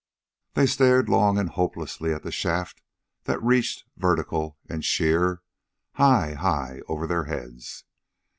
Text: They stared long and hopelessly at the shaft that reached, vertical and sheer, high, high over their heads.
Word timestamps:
They 0.55 0.65
stared 0.65 1.09
long 1.09 1.37
and 1.37 1.47
hopelessly 1.49 2.11
at 2.11 2.23
the 2.23 2.31
shaft 2.31 2.81
that 3.25 3.39
reached, 3.43 3.83
vertical 3.95 4.57
and 4.67 4.83
sheer, 4.83 5.43
high, 5.93 6.33
high 6.33 6.81
over 6.87 7.05
their 7.05 7.25
heads. 7.25 7.83